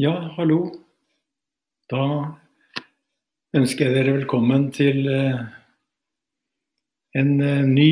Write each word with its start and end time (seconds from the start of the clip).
Ja, 0.00 0.12
hallo. 0.32 0.62
Da 1.90 2.02
ønsker 3.58 3.84
jeg 3.84 3.96
dere 3.98 4.14
velkommen 4.14 4.62
til 4.72 5.02
eh, 5.12 5.40
en 7.20 7.32
eh, 7.44 7.66
ny 7.68 7.90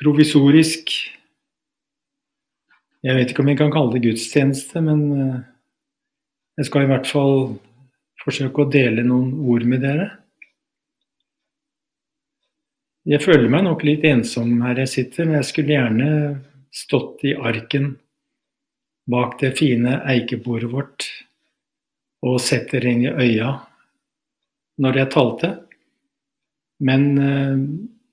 provisorisk 0.00 0.90
Jeg 3.04 3.14
vet 3.14 3.30
ikke 3.30 3.44
om 3.44 3.52
jeg 3.52 3.60
kan 3.60 3.70
kalle 3.70 3.94
det 3.94 4.02
gudstjeneste, 4.08 4.82
men 4.82 5.04
eh, 5.14 5.36
jeg 6.58 6.70
skal 6.70 6.88
i 6.88 6.90
hvert 6.90 7.06
fall 7.06 7.38
forsøke 8.24 8.64
å 8.64 8.72
dele 8.74 9.06
noen 9.06 9.30
ord 9.52 9.68
med 9.68 9.86
dere. 9.86 10.08
Jeg 13.06 13.22
føler 13.22 13.46
meg 13.52 13.68
nok 13.68 13.86
litt 13.86 14.08
ensom 14.10 14.56
her 14.66 14.82
jeg 14.82 14.94
sitter, 14.96 15.30
men 15.30 15.38
jeg 15.38 15.50
skulle 15.52 15.76
gjerne 15.76 16.10
stått 16.82 17.22
i 17.30 17.38
arken 17.38 17.92
bak 19.06 19.38
det 19.44 19.54
fine 19.60 20.00
eikebordet 20.16 20.74
vårt 20.74 21.10
og 22.26 22.40
setter 22.42 22.86
inn 22.88 23.04
i 23.06 23.12
øya 23.12 23.52
når 24.82 25.00
jeg 25.00 25.12
talte. 25.14 25.52
Men 26.82 27.06
eh, 27.18 27.62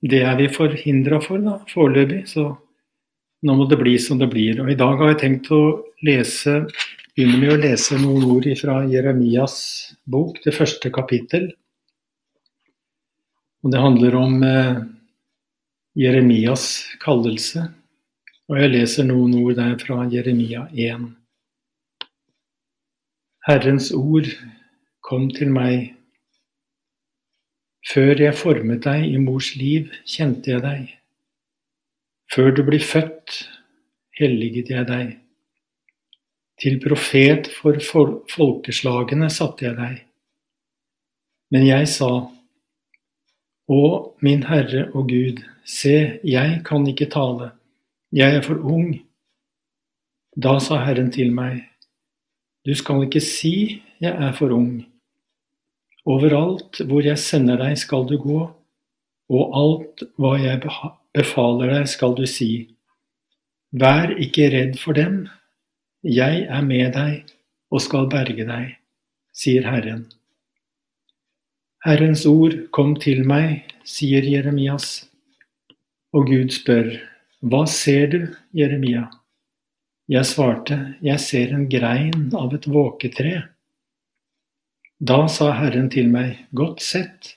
det 0.06 0.22
er 0.26 0.38
vi 0.40 0.52
forhindra 0.54 1.20
for 1.24 1.42
da, 1.42 1.58
foreløpig, 1.72 2.26
så 2.30 2.50
nå 3.46 3.56
må 3.58 3.68
det 3.70 3.80
bli 3.82 3.96
som 4.02 4.20
det 4.22 4.30
blir. 4.32 4.62
Og 4.64 4.72
I 4.72 4.78
dag 4.80 4.98
har 5.02 5.14
jeg 5.14 5.22
tenkt 5.22 5.52
å 5.54 5.62
lese, 6.06 6.64
begynne 7.14 7.40
med 7.42 7.54
å 7.54 7.62
lese 7.62 8.00
noen 8.02 8.26
ord 8.36 8.50
fra 8.60 8.82
Jeremias 8.90 9.58
bok, 10.10 10.42
det 10.46 10.56
første 10.58 10.92
kapittel. 10.94 11.52
Og 13.66 13.74
Det 13.74 13.82
handler 13.82 14.18
om 14.20 14.44
eh, 14.46 14.84
Jeremias 15.98 16.86
kallelse. 17.02 17.66
Og 18.46 18.60
jeg 18.62 18.74
leser 18.76 19.08
noen 19.10 19.34
ord 19.42 19.58
der 19.58 19.74
fra 19.82 20.04
Jeremia 20.12 20.68
1. 20.70 21.08
Herrens 23.46 23.92
ord 23.94 24.26
kom 25.06 25.28
til 25.30 25.52
meg. 25.54 25.92
Før 27.86 28.18
jeg 28.24 28.38
formet 28.40 28.82
deg 28.88 29.04
i 29.06 29.20
mors 29.22 29.52
liv, 29.60 29.92
kjente 30.10 30.50
jeg 30.50 30.64
deg. 30.64 30.88
Før 32.34 32.50
du 32.58 32.64
ble 32.66 32.80
født, 32.82 33.36
helliget 34.18 34.72
jeg 34.74 34.88
deg. 34.90 35.12
Til 36.58 36.80
profet 36.82 37.52
for 37.54 37.78
folkeslagene 38.32 39.30
satte 39.30 39.68
jeg 39.68 39.78
deg. 39.78 40.00
Men 41.54 41.68
jeg 41.68 41.92
sa, 41.92 42.10
Å, 43.66 43.84
min 44.22 44.44
Herre 44.46 44.88
og 44.94 45.08
Gud, 45.10 45.40
se, 45.66 46.20
jeg 46.26 46.58
kan 46.66 46.86
ikke 46.90 47.10
tale 47.14 47.52
jeg 48.16 48.36
er 48.38 48.44
for 48.46 48.62
ung. 48.62 48.94
Da 50.38 50.58
sa 50.64 50.78
Herren 50.86 51.10
til 51.12 51.34
meg, 51.36 51.66
du 52.66 52.74
skal 52.76 53.06
ikke 53.06 53.22
si 53.22 53.82
jeg 54.02 54.12
er 54.12 54.34
for 54.38 54.54
ung. 54.56 54.86
Overalt 56.06 56.82
hvor 56.86 57.06
jeg 57.06 57.18
sender 57.22 57.62
deg 57.62 57.78
skal 57.82 58.06
du 58.10 58.18
gå, 58.22 58.42
og 59.30 59.58
alt 59.58 60.04
hva 60.22 60.36
jeg 60.38 60.62
befaler 61.16 61.74
deg 61.74 61.90
skal 61.90 62.14
du 62.18 62.26
si. 62.30 62.68
Vær 63.74 64.14
ikke 64.22 64.52
redd 64.54 64.78
for 64.82 64.98
dem, 64.98 65.26
jeg 66.06 66.46
er 66.46 66.62
med 66.62 66.94
deg 66.94 67.34
og 67.74 67.82
skal 67.82 68.06
berge 68.12 68.46
deg, 68.46 68.76
sier 69.34 69.66
Herren. 69.66 70.06
Herrens 71.86 72.26
ord 72.30 72.56
kom 72.74 72.96
til 73.02 73.26
meg, 73.30 73.66
sier 73.86 74.26
Jeremias, 74.26 75.06
og 76.16 76.30
Gud 76.30 76.54
spør, 76.54 76.94
hva 77.46 77.66
ser 77.70 78.08
du, 78.14 78.22
Jeremia? 78.58 79.10
Jeg 80.06 80.28
svarte, 80.30 80.76
jeg 81.02 81.18
ser 81.18 81.54
en 81.56 81.64
grein 81.66 82.28
av 82.38 82.52
et 82.54 82.68
våketre. 82.70 83.40
Da 85.02 85.24
sa 85.34 85.48
Herren 85.58 85.88
til 85.90 86.12
meg, 86.14 86.44
godt 86.54 86.84
sett, 86.86 87.32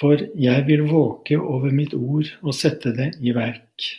for 0.00 0.16
jeg 0.40 0.64
vil 0.70 0.86
våke 0.88 1.36
over 1.36 1.68
mitt 1.76 1.92
ord 1.92 2.30
og 2.40 2.56
sette 2.56 2.94
det 2.96 3.10
i 3.20 3.36
verk. 3.36 3.90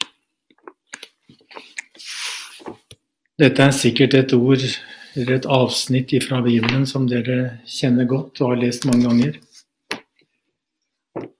Dette 3.38 3.69
er 3.69 3.78
sikkert 3.78 4.17
et 4.17 4.33
ord 4.33 4.66
eller 4.66 5.38
et 5.38 5.45
avsnitt 5.45 6.17
fra 6.25 6.41
Bibelen 6.41 6.89
som 6.89 7.05
dere 7.09 7.61
kjenner 7.69 8.09
godt 8.09 8.41
og 8.41 8.55
har 8.55 8.61
lest 8.66 8.89
mange 8.89 9.05
ganger. 9.05 9.39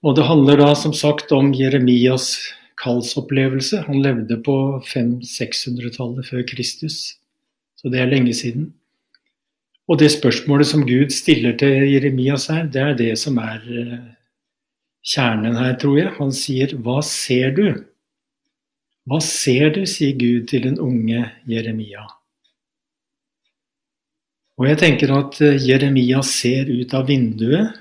Og 0.06 0.14
det 0.14 0.30
handler 0.30 0.62
da 0.62 0.72
som 0.78 0.94
sagt 0.94 1.34
om 1.34 1.50
Jeremias 1.50 2.36
kallsopplevelse. 2.82 3.84
Han 3.86 4.02
levde 4.02 4.38
på 4.44 4.56
500-600-tallet 4.88 6.28
før 6.28 6.46
Kristus, 6.50 6.98
så 7.78 7.92
det 7.92 8.02
er 8.02 8.10
lenge 8.10 8.34
siden. 8.34 8.72
Og 9.90 9.98
det 9.98 10.12
spørsmålet 10.14 10.66
som 10.70 10.84
Gud 10.86 11.10
stiller 11.14 11.56
til 11.58 11.88
Jeremias 11.90 12.46
her, 12.52 12.66
det 12.70 12.82
er 12.82 12.98
det 12.98 13.12
som 13.18 13.38
er 13.42 13.62
eh, 13.66 13.96
kjernen 15.02 15.58
her, 15.58 15.74
tror 15.78 15.98
jeg. 15.98 16.14
Han 16.18 16.32
sier 16.32 16.76
'Hva 16.76 17.00
ser 17.02 17.50
du?' 17.56 17.84
Hva 19.02 19.18
ser 19.18 19.72
du, 19.74 19.82
sier 19.86 20.14
Gud 20.14 20.46
til 20.46 20.62
den 20.62 20.78
unge 20.78 21.24
Jeremia. 21.50 22.04
Og 24.60 24.68
jeg 24.68 24.78
tenker 24.78 25.10
at 25.16 25.40
eh, 25.42 25.58
Jeremia 25.58 26.22
ser 26.22 26.70
ut 26.70 26.94
av 26.94 27.08
vinduet, 27.10 27.74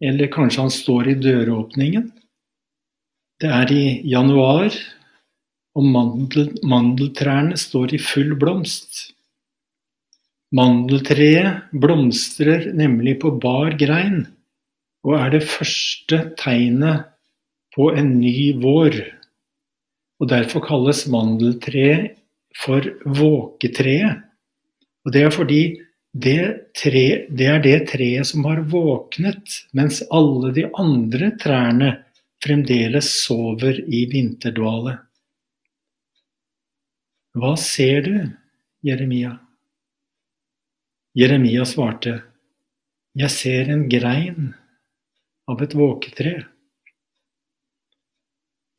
eller 0.00 0.32
kanskje 0.32 0.64
han 0.64 0.72
står 0.72 1.10
i 1.12 1.18
døråpningen. 1.20 2.08
Det 3.42 3.50
er 3.50 3.70
i 3.74 3.86
januar, 4.06 4.70
og 5.74 5.86
mandel, 5.90 6.52
mandeltrærne 6.62 7.56
står 7.58 7.96
i 7.96 7.98
full 7.98 8.36
blomst. 8.38 9.08
Mandeltreet 10.54 11.72
blomstrer 11.74 12.68
nemlig 12.78 13.16
på 13.24 13.32
bar 13.42 13.74
grein 13.80 14.20
og 15.02 15.16
er 15.18 15.32
det 15.34 15.40
første 15.48 16.20
tegnet 16.38 17.08
på 17.74 17.88
en 17.98 18.12
ny 18.20 18.52
vår. 18.62 19.00
Og 20.22 20.30
Derfor 20.30 20.62
kalles 20.62 21.02
mandeltreet 21.10 22.12
for 22.62 22.86
våketreet. 23.02 24.22
Og 25.02 25.12
Det 25.12 25.24
er 25.26 25.34
fordi 25.34 25.62
det, 26.14 26.70
tre, 26.78 27.26
det 27.26 27.50
er 27.50 27.58
det 27.64 27.88
treet 27.90 28.28
som 28.28 28.46
har 28.46 28.62
våknet, 28.70 29.66
mens 29.74 30.04
alle 30.14 30.54
de 30.54 30.68
andre 30.78 31.32
trærne 31.42 31.96
fremdeles 32.42 33.08
sover 33.22 33.78
i 33.86 34.04
vinterdvale. 34.10 34.96
Hva 37.38 37.54
ser 37.56 38.02
du, 38.04 38.16
Jeremia? 38.84 39.36
Jeremia 41.16 41.64
svarte, 41.68 42.22
Jeg 43.14 43.30
ser 43.30 43.68
en 43.68 43.88
grein 43.92 44.54
av 45.48 45.60
et 45.62 45.74
våketre. 45.76 46.32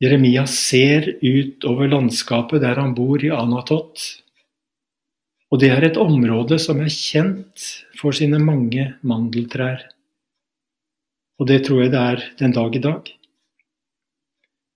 Jeremia 0.02 0.42
ser 0.50 1.06
ut 1.22 1.64
over 1.70 1.88
landskapet 1.88 2.62
der 2.64 2.80
han 2.82 2.94
bor 2.98 3.22
i 3.22 3.30
Anatot. 3.30 4.02
Og 5.54 5.60
det 5.62 5.70
er 5.70 5.86
et 5.86 6.00
område 6.00 6.58
som 6.58 6.82
er 6.82 6.90
kjent 6.90 7.68
for 8.00 8.14
sine 8.16 8.40
mange 8.42 8.88
mandeltrær. 9.06 9.86
Og 11.38 11.46
det 11.50 11.62
tror 11.66 11.84
jeg 11.84 11.94
det 11.94 12.02
er 12.02 12.26
den 12.42 12.54
dag 12.54 12.74
i 12.74 12.82
dag. 12.82 13.14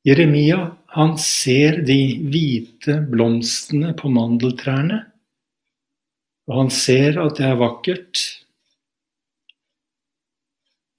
Jeremia 0.06 0.76
han 0.94 1.16
ser 1.20 1.82
de 1.86 1.98
hvite 2.31 3.00
blomstene 3.10 3.92
på 3.98 4.10
mandeltrærne, 4.12 5.03
og 6.48 6.60
han 6.62 6.70
ser 6.72 7.19
at 7.20 7.36
det 7.38 7.48
er 7.48 7.59
vakkert. 7.60 8.22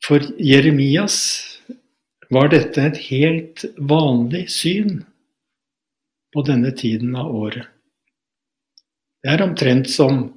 For 0.05 0.23
Jeremias 0.37 1.17
var 2.29 2.51
dette 2.53 2.85
et 2.85 2.99
helt 3.07 3.65
vanlig 3.77 4.45
syn 4.53 5.01
på 6.33 6.43
denne 6.45 6.71
tiden 6.77 7.15
av 7.17 7.31
året. 7.33 7.65
Det 9.23 9.33
er 9.33 9.43
omtrent 9.43 9.89
som 9.91 10.27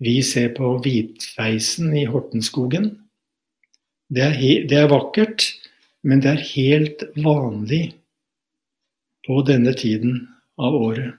vi 0.00 0.20
ser 0.24 0.52
på 0.56 0.76
hvitfeisen 0.80 1.90
i 1.98 2.06
Hortenskogen. 2.08 2.92
Det 4.10 4.22
er, 4.24 4.36
det 4.70 4.78
er 4.78 4.90
vakkert, 4.90 5.44
men 6.06 6.22
det 6.22 6.30
er 6.30 6.46
helt 6.54 7.04
vanlig 7.20 7.90
på 9.30 9.44
denne 9.46 9.70
tiden 9.78 10.24
av 10.58 10.74
året. 10.74 11.14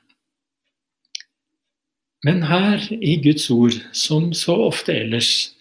Men 2.27 2.43
her 2.45 2.83
i 2.91 3.15
Guds 3.23 3.47
ord, 3.53 3.77
som 3.95 4.33
så 4.35 4.57
ofte 4.67 4.93
ellers, 4.93 5.53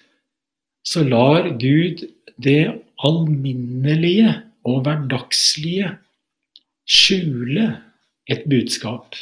så 0.83 1.05
lar 1.07 1.47
Gud 1.63 2.03
det 2.43 2.73
alminnelige 3.07 4.35
og 4.67 4.83
hverdagslige 4.85 5.95
skjule 6.91 7.69
et 8.29 8.43
budskap. 8.51 9.15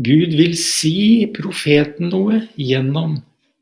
Gud 0.00 0.34
vil 0.36 0.56
si 0.58 1.28
profeten 1.36 2.10
noe 2.10 2.42
gjennom 2.58 3.20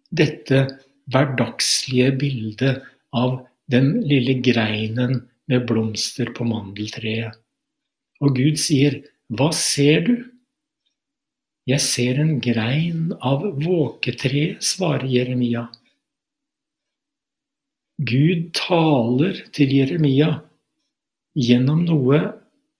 dette 0.09 0.65
hverdagslige 1.13 2.13
bildet 2.21 2.85
av 3.13 3.43
den 3.69 3.99
lille 4.09 4.39
greinen 4.41 5.27
med 5.49 5.67
blomster 5.69 6.33
på 6.37 6.47
mandeltreet. 6.49 7.37
Og 8.23 8.35
Gud 8.37 8.59
sier, 8.61 9.01
Hva 9.29 9.51
ser 9.53 10.05
du? 10.07 10.15
Jeg 11.69 11.85
ser 11.85 12.21
en 12.23 12.39
grein 12.41 13.13
av 13.21 13.45
våketreet, 13.61 14.65
svarer 14.65 15.05
Jeremia. 15.05 15.67
Gud 17.99 18.53
taler 18.57 19.43
til 19.53 19.75
Jeremia 19.75 20.31
gjennom 21.37 21.83
noe 21.85 22.21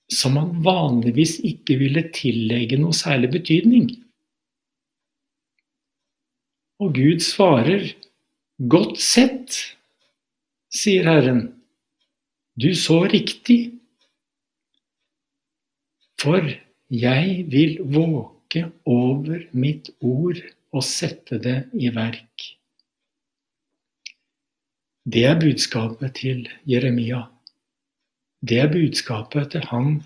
som 0.09 0.39
han 0.41 0.55
vanligvis 0.65 1.37
ikke 1.45 1.77
ville 1.83 2.07
tillegge 2.15 2.79
noe 2.81 2.97
særlig 2.97 3.33
betydning. 3.35 3.91
Og 6.81 6.95
Gud 6.97 7.21
svarer, 7.25 7.91
Godt 8.59 8.97
sett, 8.99 9.55
sier 10.75 11.05
Herren, 11.07 11.45
du 12.59 12.75
så 12.75 13.03
riktig, 13.07 13.59
for 16.19 16.43
jeg 16.91 17.45
vil 17.53 17.79
våke 17.95 18.65
over 18.89 19.45
mitt 19.55 19.93
ord 20.03 20.41
og 20.75 20.85
sette 20.85 21.39
det 21.43 21.59
i 21.79 21.93
verk. 21.95 22.49
Det 25.09 25.25
er 25.25 25.39
budskapet 25.41 26.19
til 26.19 26.49
Jeremia. 26.69 27.23
Det 28.45 28.59
er 28.61 28.73
budskapet 28.73 29.55
til 29.55 29.65
han, 29.71 30.03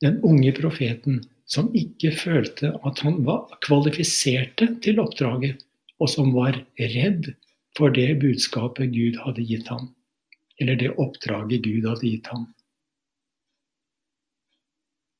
den 0.00 0.20
unge 0.24 0.52
profeten, 0.56 1.24
som 1.46 1.68
ikke 1.76 2.14
følte 2.16 2.72
at 2.86 3.02
han 3.04 3.20
var 3.26 3.58
kvalifiserte 3.66 4.70
til 4.82 5.02
oppdraget, 5.02 5.60
og 6.00 6.10
som 6.12 6.32
var 6.34 6.58
redd 6.78 7.32
for 7.76 7.92
det 7.92 8.18
budskapet 8.22 8.94
Gud 8.94 9.18
hadde 9.24 9.44
gitt 9.44 9.68
ham, 9.72 9.90
eller 10.60 10.78
det 10.80 10.94
oppdraget 11.00 11.64
Gud 11.64 11.88
hadde 11.88 12.06
gitt 12.06 12.30
ham. 12.32 12.46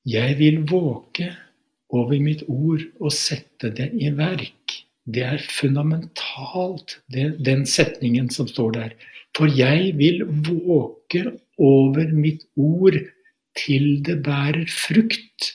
Jeg 0.06 0.36
vil 0.38 0.62
våke 0.70 1.32
over 1.90 2.18
mitt 2.22 2.44
ord 2.46 2.84
og 3.00 3.12
sette 3.14 3.72
det 3.74 3.90
i 3.98 4.12
verk. 4.14 4.76
Det 5.06 5.22
er 5.22 5.42
fundamentalt, 5.42 6.98
det, 7.10 7.36
den 7.46 7.64
setningen 7.66 8.30
som 8.30 8.48
står 8.50 8.72
der. 8.76 8.94
For 9.36 9.50
jeg 9.50 9.92
vil 9.98 10.24
våke 10.46 11.24
over 11.58 12.10
mitt 12.14 12.46
ord 12.56 12.98
til 13.56 14.02
det 14.06 14.20
bærer 14.26 14.66
frukt, 14.70 15.52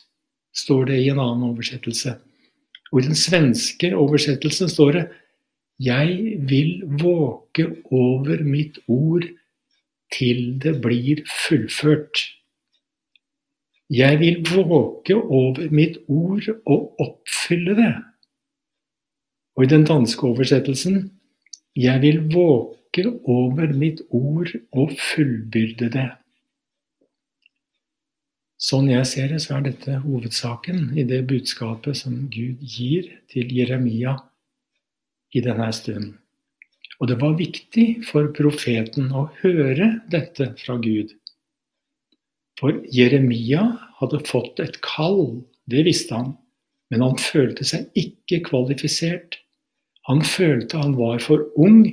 står 0.56 0.92
det 0.92 1.00
i 1.02 1.10
en 1.12 1.20
annen 1.22 1.50
oversettelse. 1.52 2.18
Og 2.92 3.02
i 3.02 3.08
den 3.08 3.18
svenske 3.18 3.94
oversettelsen 3.96 4.72
står 4.72 4.98
det 4.98 5.06
Jeg 5.82 6.42
vil 6.48 6.84
våke 7.02 7.70
over 7.92 8.44
mitt 8.44 8.78
ord 8.88 9.26
til 10.12 10.60
det 10.64 10.78
blir 10.84 11.24
fullført. 11.30 12.22
Jeg 13.92 14.20
vil 14.20 14.46
våke 14.48 15.16
over 15.16 15.68
mitt 15.72 15.98
ord 16.08 16.48
og 16.66 17.02
oppfylle 17.02 17.76
det. 17.76 17.96
Og 19.56 19.66
i 19.66 19.72
den 19.72 19.84
danske 19.86 20.24
oversettelsen 20.24 21.12
Jeg 21.76 22.02
vil 22.02 22.34
våke 22.34 23.06
over 23.24 23.74
mitt 23.74 24.02
ord 24.10 24.52
og 24.72 24.92
fullbyrde 25.00 25.88
det. 25.92 26.10
Sånn 28.62 28.92
jeg 28.92 29.08
ser 29.10 29.32
det, 29.32 29.40
så 29.42 29.58
er 29.58 29.64
dette 29.66 30.02
hovedsaken 30.04 30.92
i 31.00 31.06
det 31.08 31.24
budskapet 31.28 31.98
som 31.98 32.28
Gud 32.30 32.62
gir 32.62 33.08
til 33.32 33.50
Jeremia 33.56 34.20
i 35.34 35.42
denne 35.42 35.72
stunden. 35.74 36.21
Og 37.02 37.10
det 37.10 37.18
var 37.22 37.40
viktig 37.40 38.04
for 38.06 38.30
profeten 38.38 39.10
å 39.18 39.26
høre 39.42 39.96
dette 40.14 40.52
fra 40.60 40.78
Gud. 40.82 41.16
For 42.62 42.78
Jeremia 42.94 43.64
hadde 43.98 44.22
fått 44.30 44.62
et 44.62 44.78
kall, 44.86 45.42
det 45.66 45.82
visste 45.88 46.14
han, 46.14 46.36
men 46.94 47.02
han 47.02 47.18
følte 47.18 47.66
seg 47.66 47.90
ikke 47.98 48.44
kvalifisert. 48.52 49.40
Han 50.06 50.22
følte 50.26 50.78
han 50.78 50.94
var 51.00 51.18
for 51.26 51.48
ung, 51.58 51.88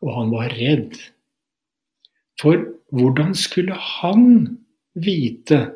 og 0.00 0.10
han 0.16 0.32
var 0.32 0.56
redd. 0.56 0.96
For 2.40 2.64
hvordan 2.96 3.36
skulle 3.36 3.76
han 3.76 4.56
vite 4.96 5.66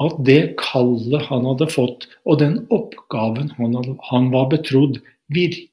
at 0.00 0.20
det 0.26 0.56
kallet 0.60 1.28
han 1.30 1.48
hadde 1.48 1.68
fått, 1.72 2.06
og 2.28 2.40
den 2.44 2.60
oppgaven 2.72 3.52
han, 3.56 3.76
han 4.10 4.30
var 4.34 4.50
betrodd, 4.52 5.00
virkelig 5.32 5.68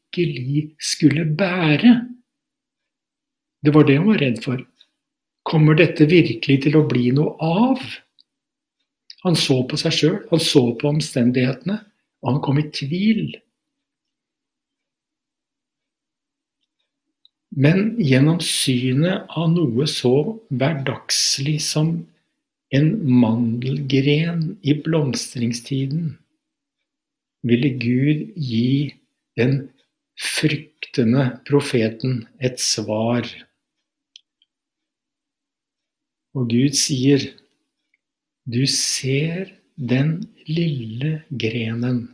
skulle 0.79 1.25
bære? 1.37 1.93
Det 3.63 3.73
var 3.73 3.87
det 3.87 3.97
han 3.97 4.09
var 4.09 4.21
redd 4.21 4.43
for. 4.43 4.61
Kommer 5.47 5.77
dette 5.79 6.07
virkelig 6.09 6.61
til 6.65 6.77
å 6.77 6.85
bli 6.87 7.09
noe 7.15 7.35
av? 7.43 7.83
Han 9.25 9.35
så 9.39 9.61
på 9.67 9.79
seg 9.79 9.95
sjøl, 9.95 10.17
han 10.29 10.43
så 10.43 10.63
på 10.79 10.89
omstendighetene, 10.91 11.77
og 12.23 12.31
han 12.31 12.41
kom 12.43 12.59
i 12.61 12.67
tvil. 12.71 13.37
Men 17.57 17.95
gjennom 17.97 18.37
synet 18.43 19.25
av 19.33 19.49
noe 19.55 19.87
så 19.89 20.13
hverdagslig 20.53 21.57
som 21.65 21.95
en 22.75 22.91
mandelgren 23.07 24.43
i 24.61 24.75
blomstringstiden, 24.85 26.11
ville 27.47 27.71
Gud 27.79 28.35
gi 28.35 28.93
den 29.39 29.69
fryktende 30.17 31.29
profeten 31.47 32.23
et 32.41 32.59
svar. 32.61 33.27
Og 36.37 36.49
Gud 36.51 36.75
sier, 36.77 37.23
du 38.47 38.63
ser 38.69 39.53
den 39.77 40.19
lille 40.47 41.21
grenen 41.29 42.05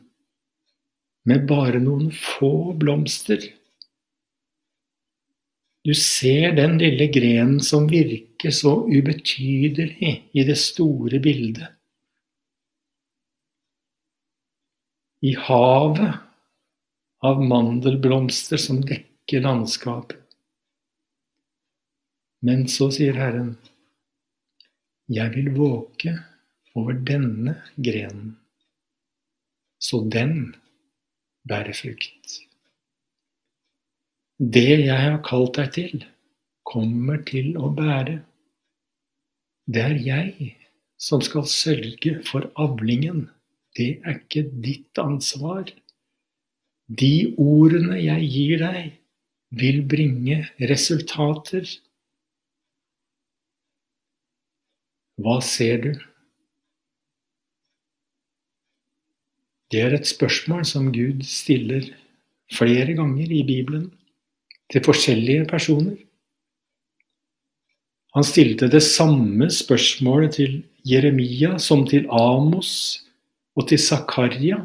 med 1.30 1.46
bare 1.48 1.80
noen 1.80 2.10
få 2.12 2.74
blomster. 2.80 3.44
Du 5.84 5.94
ser 5.96 6.56
den 6.56 6.78
lille 6.80 7.10
grenen 7.12 7.60
som 7.64 7.88
virker 7.92 8.52
så 8.56 8.76
ubetydelig 8.88 10.14
i 10.32 10.46
det 10.48 10.58
store 10.60 11.20
bildet. 11.24 11.68
I 15.24 15.36
havet 15.40 16.20
av 17.24 17.40
mandelblomster 17.44 18.60
som 18.60 18.82
dekker 18.84 19.46
landskapet. 19.46 20.20
Men 22.44 22.66
så 22.68 22.90
sier 22.92 23.16
Herren, 23.16 23.54
jeg 25.08 25.32
vil 25.36 25.54
våke 25.56 26.18
over 26.76 26.98
denne 27.08 27.56
grenen, 27.76 28.34
så 29.80 30.02
den 30.12 30.52
bærer 31.48 31.76
frukt. 31.78 32.40
Det 34.40 34.82
jeg 34.82 34.98
har 34.98 35.22
kalt 35.24 35.56
deg 35.60 35.72
til, 35.78 36.04
kommer 36.68 37.22
til 37.28 37.56
å 37.60 37.70
bære. 37.72 38.18
Det 39.72 39.84
er 39.84 40.00
jeg 40.04 40.52
som 41.00 41.24
skal 41.24 41.48
sørge 41.48 42.18
for 42.28 42.50
avlingen, 42.60 43.30
det 43.78 44.02
er 44.04 44.20
ikke 44.20 44.44
ditt 44.64 45.00
ansvar. 45.00 45.72
De 47.02 47.34
ordene 47.40 47.98
jeg 48.02 48.28
gir 48.30 48.62
deg, 48.62 48.92
vil 49.54 49.82
bringe 49.90 50.40
resultater. 50.70 51.68
Hva 55.22 55.38
ser 55.46 55.84
du? 55.86 55.92
Det 59.74 59.82
er 59.82 59.96
et 59.98 60.10
spørsmål 60.10 60.66
som 60.70 60.92
Gud 60.94 61.24
stiller 61.26 61.88
flere 62.54 62.94
ganger 62.98 63.32
i 63.32 63.42
Bibelen 63.48 63.88
til 64.70 64.84
forskjellige 64.86 65.48
personer. 65.50 65.96
Han 68.14 68.26
stilte 68.28 68.70
det 68.70 68.84
samme 68.86 69.50
spørsmålet 69.50 70.36
til 70.38 70.60
Jeremia 70.86 71.58
som 71.58 71.88
til 71.90 72.06
Amos 72.14 73.02
og 73.58 73.68
til 73.72 73.82
Zakaria. 73.82 74.60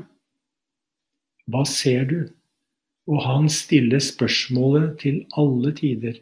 Hva 1.49 1.65
ser 1.69 2.05
du? 2.09 2.19
Og 3.09 3.23
han 3.25 3.49
stiller 3.49 4.03
spørsmålet 4.05 4.99
til 5.01 5.23
alle 5.41 5.73
tider. 5.77 6.19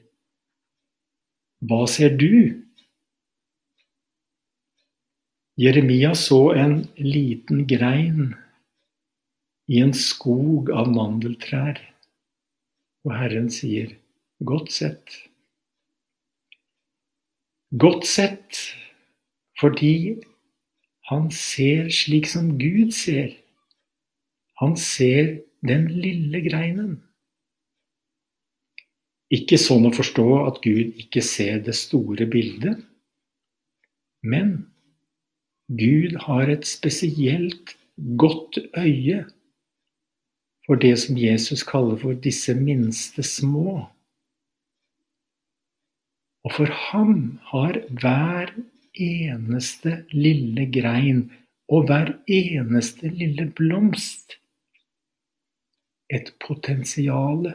Hva 1.66 1.82
ser 1.90 2.14
du? 2.20 2.62
Jeremia 5.58 6.12
så 6.14 6.52
en 6.54 6.82
liten 7.00 7.64
grein 7.66 8.34
i 9.72 9.80
en 9.82 9.94
skog 9.96 10.68
av 10.70 10.90
mandeltrær, 10.92 11.80
og 13.06 13.14
Herren 13.16 13.48
sier, 13.50 13.96
Godt 14.44 14.68
sett. 14.74 15.14
Godt 17.72 18.04
sett 18.06 18.58
fordi 19.56 20.18
han 21.08 21.30
ser 21.32 21.88
slik 21.88 22.28
som 22.28 22.52
Gud 22.60 22.92
ser. 22.92 23.32
Han 24.60 24.76
ser 24.80 25.40
den 25.66 25.88
lille 25.92 26.40
greinen. 26.44 26.94
Ikke 29.32 29.58
sånn 29.58 29.88
å 29.88 29.94
forstå 29.94 30.26
at 30.46 30.60
Gud 30.64 30.94
ikke 31.02 31.22
ser 31.24 31.58
det 31.66 31.74
store 31.76 32.28
bildet, 32.30 32.78
men 34.22 34.52
Gud 35.66 36.14
har 36.26 36.48
et 36.52 36.66
spesielt 36.68 37.74
godt 38.20 38.60
øye 38.78 39.24
for 40.66 40.78
det 40.82 40.94
som 41.02 41.18
Jesus 41.18 41.64
kaller 41.66 41.98
for 41.98 42.14
disse 42.14 42.54
minste 42.54 43.22
små. 43.26 43.82
Og 46.46 46.54
for 46.54 46.70
ham 46.70 47.40
har 47.50 47.80
hver 47.98 48.54
eneste 48.94 50.04
lille 50.14 50.68
grein 50.70 51.26
og 51.66 51.88
hver 51.90 52.14
eneste 52.30 53.10
lille 53.10 53.48
blomst 53.58 54.38
et 56.12 56.32
potensial 56.42 57.50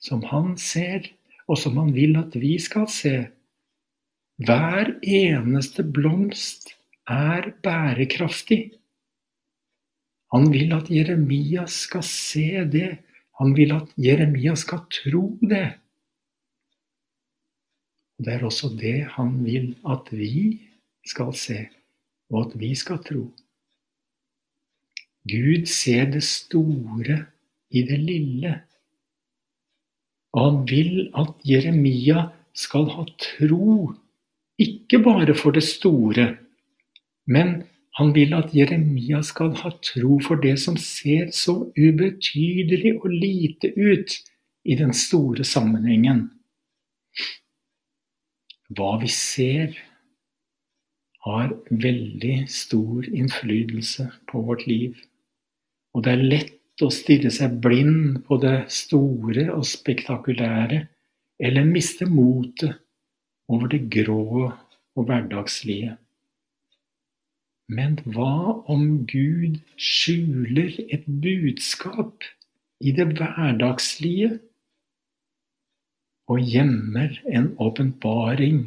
som 0.00 0.22
han 0.30 0.54
ser, 0.60 1.08
og 1.50 1.58
som 1.58 1.76
han 1.80 1.92
vil 1.94 2.16
at 2.20 2.36
vi 2.38 2.56
skal 2.62 2.86
se. 2.90 3.16
Hver 4.40 4.94
eneste 5.04 5.84
blomst 5.84 6.72
er 7.10 7.50
bærekraftig. 7.64 8.62
Han 10.32 10.48
vil 10.54 10.72
at 10.72 10.88
Jeremia 10.90 11.66
skal 11.66 12.04
se 12.06 12.64
det. 12.72 12.90
Han 13.40 13.52
vil 13.56 13.74
at 13.74 13.90
Jeremia 13.98 14.54
skal 14.56 14.86
tro 14.94 15.24
det. 15.42 15.66
Det 18.20 18.34
er 18.36 18.44
også 18.44 18.68
det 18.76 19.08
han 19.16 19.38
vil 19.44 19.74
at 19.88 20.08
vi 20.12 20.60
skal 21.08 21.34
se, 21.34 21.58
og 22.30 22.46
at 22.46 22.56
vi 22.60 22.74
skal 22.76 23.00
tro. 23.04 23.26
Gud 25.28 25.66
ser 25.68 26.10
det 26.12 26.22
store 26.24 27.24
i 27.70 27.82
det 27.86 27.98
lille. 28.02 28.54
Og 30.34 30.44
han 30.44 30.60
vil 30.70 31.10
at 31.18 31.34
Jeremia 31.46 32.28
skal 32.54 32.86
ha 32.94 33.06
tro, 33.18 33.90
ikke 34.60 35.00
bare 35.02 35.34
for 35.34 35.54
det 35.56 35.64
store, 35.64 36.26
men 37.26 37.62
han 37.98 38.12
vil 38.14 38.34
at 38.36 38.52
Jeremia 38.54 39.22
skal 39.26 39.54
ha 39.62 39.72
tro 39.84 40.18
for 40.24 40.40
det 40.42 40.56
som 40.62 40.76
ser 40.80 41.30
så 41.34 41.56
ubetydelig 41.78 42.94
og 43.00 43.08
lite 43.10 43.72
ut 43.76 44.18
i 44.64 44.76
den 44.78 44.92
store 44.94 45.44
sammenhengen. 45.44 46.28
Hva 48.70 48.94
vi 49.02 49.10
ser, 49.10 49.74
har 51.26 51.50
veldig 51.70 52.36
stor 52.48 53.04
innflytelse 53.04 54.06
på 54.30 54.40
vårt 54.46 54.66
liv. 54.66 54.96
Og 55.92 56.04
det 56.06 56.12
er 56.14 56.28
lett 56.32 56.59
å 56.86 56.94
stirre 56.94 57.30
seg 57.34 57.58
blind 57.64 58.22
på 58.26 58.38
det 58.42 58.56
store 58.72 59.48
og 59.54 59.66
spektakulære, 59.68 60.84
eller 61.40 61.68
miste 61.68 62.06
motet 62.08 62.78
over 63.50 63.70
det 63.72 63.86
grå 63.92 64.50
og 64.50 65.02
hverdagslige. 65.08 65.96
Men 67.70 67.98
hva 68.02 68.62
om 68.72 69.04
Gud 69.06 69.60
skjuler 69.78 70.74
et 70.90 71.04
budskap 71.06 72.26
i 72.82 72.92
det 72.96 73.06
hverdagslige 73.12 74.32
og 76.30 76.42
gjemmer 76.46 77.14
en 77.30 77.52
åpenbaring 77.62 78.64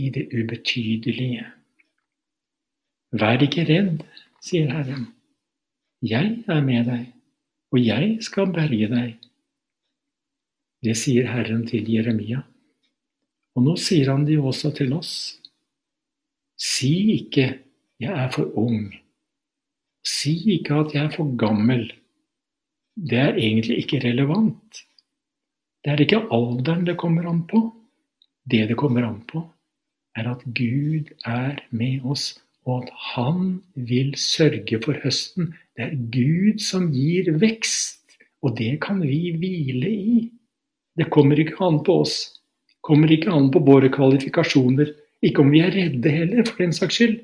i 0.00 0.06
det 0.14 0.30
ubetydelige? 0.32 1.44
Vær 3.14 3.44
ikke 3.44 3.68
redd, 3.68 4.00
sier 4.42 4.72
Herren. 4.72 5.13
Jeg 6.04 6.42
er 6.52 6.60
med 6.60 6.84
deg, 6.84 7.04
og 7.72 7.78
jeg 7.80 8.18
skal 8.20 8.50
berge 8.52 8.90
deg. 8.90 9.14
Det 10.84 10.92
sier 11.00 11.30
Herren 11.32 11.62
til 11.64 11.86
Jeremia. 11.88 12.42
Og 13.56 13.64
nå 13.64 13.72
sier 13.80 14.10
han 14.12 14.26
det 14.28 14.36
jo 14.36 14.50
også 14.50 14.74
til 14.76 14.92
oss. 14.92 15.40
Si 16.60 16.92
ikke 17.14 17.46
'jeg 18.00 18.12
er 18.12 18.30
for 18.30 18.52
ung'. 18.52 18.92
Si 20.04 20.34
ikke 20.58 20.74
at 20.74 20.92
'jeg 20.92 21.04
er 21.04 21.16
for 21.16 21.32
gammel'. 21.40 21.94
Det 22.96 23.18
er 23.18 23.34
egentlig 23.40 23.78
ikke 23.78 24.04
relevant. 24.04 24.84
Det 25.84 25.92
er 25.92 26.00
ikke 26.00 26.28
alderen 26.30 26.84
det 26.84 26.98
kommer 26.98 27.30
an 27.30 27.46
på. 27.46 27.72
Det 28.44 28.68
det 28.68 28.76
kommer 28.76 29.08
an 29.08 29.24
på, 29.24 29.40
er 30.16 30.30
at 30.30 30.44
Gud 30.44 31.08
er 31.24 31.64
med 31.70 32.04
oss 32.04 32.43
og 32.64 32.84
at 32.84 32.92
han 33.14 33.58
vil 33.74 34.14
sørge 34.18 34.80
for 34.84 34.96
høsten. 35.04 35.52
Det 35.76 35.84
er 35.84 35.98
Gud 36.14 36.62
som 36.64 36.88
gir 36.94 37.28
vekst, 37.40 38.16
og 38.44 38.56
det 38.58 38.78
kan 38.84 39.02
vi 39.04 39.34
hvile 39.36 39.90
i. 39.90 40.22
Det 40.96 41.10
kommer 41.12 41.40
ikke 41.40 41.58
an 41.64 41.82
på 41.84 42.00
oss. 42.04 42.16
Kommer 42.84 43.10
ikke 43.12 43.32
an 43.32 43.50
på 43.52 43.62
våre 43.64 43.90
kvalifikasjoner. 43.92 44.92
Ikke 45.24 45.42
om 45.42 45.52
vi 45.52 45.62
er 45.64 45.72
redde 45.74 46.10
heller, 46.12 46.44
for 46.44 46.60
den 46.62 46.74
saks 46.76 47.00
skyld. 47.00 47.20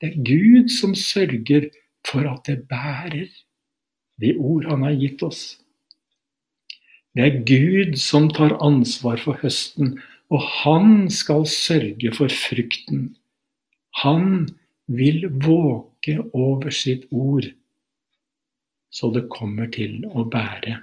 Det 0.00 0.10
er 0.10 0.22
Gud 0.24 0.70
som 0.72 0.94
sørger 0.96 1.68
for 2.06 2.24
at 2.30 2.46
det 2.48 2.62
bærer, 2.70 3.28
de 4.20 4.36
ord 4.38 4.68
han 4.70 4.86
har 4.86 4.96
gitt 4.96 5.22
oss. 5.22 5.58
Det 7.16 7.26
er 7.26 7.42
Gud 7.44 7.98
som 7.98 8.30
tar 8.30 8.54
ansvar 8.62 9.20
for 9.20 9.38
høsten, 9.42 9.98
og 10.30 10.42
han 10.62 11.10
skal 11.10 11.42
sørge 11.50 12.12
for 12.14 12.30
frukten. 12.30 13.16
Han 14.04 14.46
vil 14.90 15.28
våke 15.44 16.18
over 16.34 16.70
sitt 16.74 17.06
ord, 17.10 17.46
så 18.90 19.10
det 19.14 19.28
kommer 19.30 19.70
til 19.70 20.02
å 20.10 20.26
bære. 20.26 20.80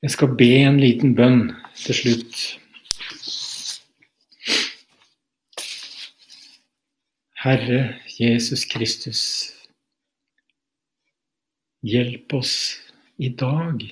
Jeg 0.00 0.14
skal 0.14 0.32
be 0.32 0.48
en 0.64 0.80
liten 0.80 1.12
bønn 1.12 1.50
til 1.76 1.98
slutt. 1.98 2.40
Herre 7.40 7.82
Jesus 8.16 8.64
Kristus, 8.68 9.22
hjelp 11.84 12.32
oss 12.36 12.54
i 13.20 13.28
dag, 13.28 13.84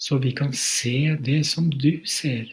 så 0.00 0.20
vi 0.20 0.32
kan 0.36 0.52
se 0.56 1.16
det 1.24 1.42
som 1.48 1.72
du 1.72 2.04
ser. 2.08 2.52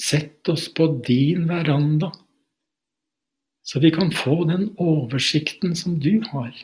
Sett 0.00 0.48
oss 0.48 0.68
på 0.74 0.86
din 1.06 1.46
veranda, 1.48 2.12
så 3.62 3.80
vi 3.80 3.90
kan 3.90 4.12
få 4.12 4.44
den 4.48 4.70
oversikten 4.80 5.76
som 5.76 5.98
du 6.00 6.22
har. 6.30 6.54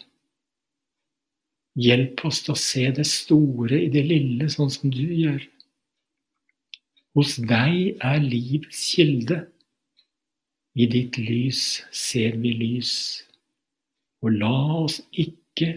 Hjelp 1.77 2.25
oss 2.25 2.41
til 2.47 2.55
å 2.55 2.61
se 2.61 2.87
det 2.97 3.05
store 3.11 3.83
i 3.85 3.91
det 3.93 4.07
lille, 4.09 4.49
sånn 4.49 4.73
som 4.73 4.91
du 4.91 5.05
gjør. 5.05 5.43
Hos 7.17 7.37
deg 7.37 8.01
er 8.01 8.25
livets 8.25 8.81
kilde. 8.95 9.43
I 10.77 10.89
ditt 10.93 11.17
lys 11.21 11.63
ser 11.93 12.37
vi 12.41 12.55
lys. 12.57 12.95
Og 14.25 14.37
la 14.41 14.57
oss 14.83 15.03
ikke 15.13 15.75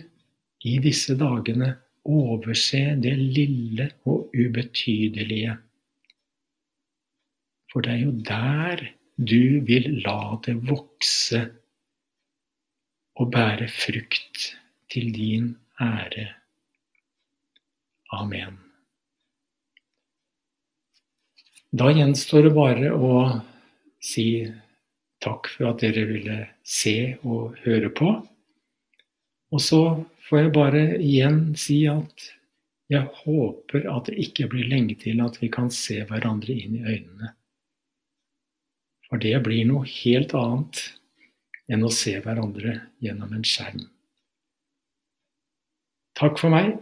i 0.67 0.77
disse 0.83 1.15
dagene 1.19 1.73
overse 2.07 2.81
det 3.03 3.15
lille 3.19 3.91
og 4.07 4.31
ubetydelige. 4.35 5.59
For 7.69 7.85
det 7.85 7.93
er 7.95 8.03
jo 8.05 8.13
der 8.25 8.87
du 9.19 9.59
vil 9.67 9.99
la 10.05 10.39
det 10.45 10.55
vokse 10.69 11.41
og 13.19 13.31
bære 13.33 13.67
frukt 13.67 14.45
til 14.91 15.11
din 15.13 15.51
ære. 15.81 16.29
Amen. 18.15 18.57
Da 21.69 21.91
gjenstår 21.93 22.47
det 22.47 22.55
bare 22.55 22.93
å 22.95 23.17
si 24.01 24.47
takk 25.21 25.51
for 25.51 25.69
at 25.69 25.83
dere 25.83 26.07
ville 26.09 26.37
se 26.65 26.95
og 27.27 27.59
høre 27.65 27.91
på. 27.93 28.13
Og 29.51 29.61
så 29.61 29.81
får 30.29 30.45
jeg 30.45 30.53
bare 30.55 30.83
igjen 30.97 31.41
si 31.59 31.83
at 31.91 32.29
jeg 32.89 33.05
håper 33.19 33.85
at 33.91 34.07
det 34.09 34.17
ikke 34.23 34.47
blir 34.49 34.71
lenge 34.71 34.95
til 35.03 35.21
at 35.21 35.37
vi 35.41 35.51
kan 35.53 35.69
se 35.73 35.99
hverandre 36.09 36.55
inn 36.55 36.79
i 36.79 36.85
øynene. 36.87 37.35
For 39.09 39.21
det 39.21 39.37
blir 39.45 39.65
noe 39.65 39.87
helt 39.89 40.35
annet 40.37 40.83
enn 41.69 41.85
å 41.85 41.93
se 41.93 42.15
hverandre 42.21 42.75
gjennom 43.01 43.33
en 43.33 43.45
skjerm. 43.45 43.87
Takk 46.19 46.37
for 46.41 46.53
meg. 46.53 46.75